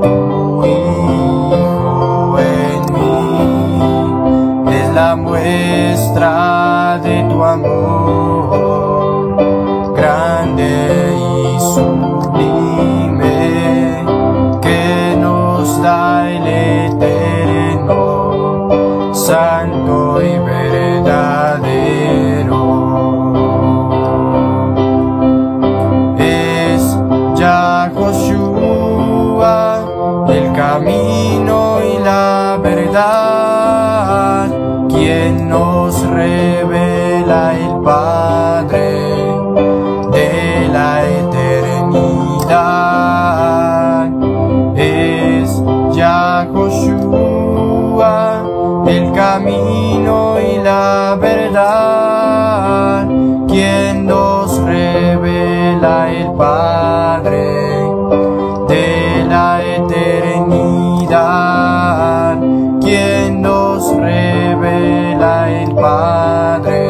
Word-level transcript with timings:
tu 0.03 0.63
Hijo 0.65 2.37
en 2.39 2.81
mí, 2.93 4.73
es 4.75 4.89
la 4.93 5.15
muestra 5.15 6.99
de 7.01 7.23
tu 7.29 7.43
amor. 7.43 8.38
Camino 30.59 31.79
y 31.81 31.97
la 32.03 32.59
verdad, 32.61 34.49
quien 34.89 35.47
nos 35.47 36.05
revela 36.05 37.53
el 37.57 37.81
Padre 37.81 38.99
de 40.11 40.67
la 40.73 40.91
eternidad. 41.21 42.49
Es 44.75 45.63
Yahushua 45.95 47.29
el 48.85 49.13
camino 49.13 50.37
y 50.41 50.57
la 50.57 51.17
verdad, 51.21 51.98
Padre 66.61 66.88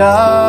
La 0.00 0.39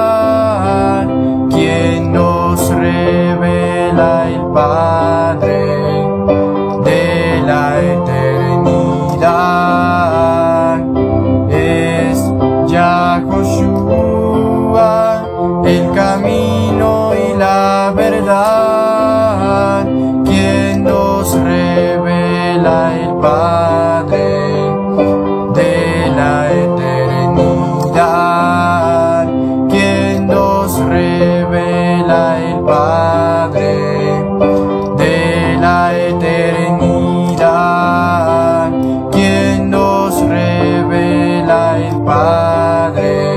Padre. 42.94 43.31